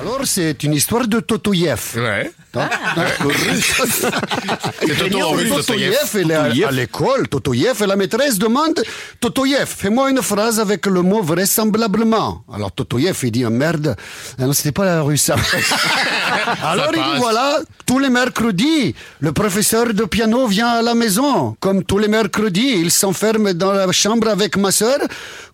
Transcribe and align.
Alors, 0.00 0.20
c'est 0.24 0.62
une 0.62 0.72
histoire 0.72 1.06
de 1.06 1.20
Totoyev. 1.20 1.80
Ouais. 1.96 2.30
Hein 2.56 2.68
C'est 4.80 4.96
Toto 4.98 5.20
en 5.22 5.30
russe, 5.30 5.50
Totoyev, 5.50 5.94
Totoyev. 5.94 6.10
elle 6.14 6.30
est 6.56 6.64
à, 6.64 6.68
à 6.68 6.70
l'école, 6.72 7.28
Totoyev, 7.28 7.80
et 7.82 7.86
la 7.86 7.94
maîtresse 7.94 8.38
demande 8.38 8.82
Totoyev, 9.20 9.66
fais-moi 9.66 10.10
une 10.10 10.20
phrase 10.22 10.58
avec 10.58 10.86
le 10.86 11.02
mot 11.02 11.22
vraisemblablement. 11.22 12.42
Alors 12.52 12.72
Totoyev, 12.72 13.16
il 13.22 13.30
dit 13.30 13.44
merde, 13.44 13.94
Ah 14.38 14.46
non, 14.46 14.52
c'était 14.52 14.72
pas 14.72 14.84
la 14.84 15.02
russe. 15.02 15.22
ça. 15.26 15.36
Alors 16.64 16.90
il 16.92 16.98
dit 16.98 17.18
voilà, 17.18 17.60
tous 17.86 17.98
les 18.00 18.08
mercredis, 18.10 18.94
le 19.20 19.32
professeur 19.32 19.94
de 19.94 20.04
piano 20.04 20.46
vient 20.48 20.68
à 20.70 20.82
la 20.82 20.94
maison. 20.94 21.56
Comme 21.60 21.84
tous 21.84 21.98
les 21.98 22.08
mercredis, 22.08 22.72
il 22.78 22.90
s'enferme 22.90 23.52
dans 23.52 23.72
la 23.72 23.92
chambre 23.92 24.28
avec 24.28 24.56
ma 24.56 24.72
sœur. 24.72 24.98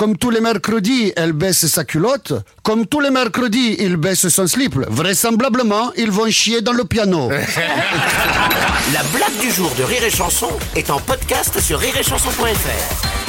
Comme 0.00 0.16
tous 0.16 0.30
les 0.30 0.40
mercredis, 0.40 1.12
elle 1.14 1.34
baisse 1.34 1.66
sa 1.66 1.84
culotte. 1.84 2.32
Comme 2.62 2.86
tous 2.86 3.00
les 3.00 3.10
mercredis, 3.10 3.76
il 3.80 3.98
baisse 3.98 4.28
son 4.28 4.46
slip. 4.46 4.74
Vraisemblablement, 4.88 5.92
ils 5.94 6.10
vont 6.10 6.30
chier 6.30 6.62
dans 6.62 6.72
le 6.72 6.84
piano. 6.84 7.28
La 8.94 9.02
blague 9.14 9.38
du 9.42 9.50
jour 9.50 9.70
de 9.78 9.82
Rire 9.82 10.04
et 10.04 10.10
Chanson 10.10 10.48
est 10.74 10.88
en 10.88 11.00
podcast 11.00 11.60
sur 11.60 11.78
rireetchanson.fr. 11.78 13.19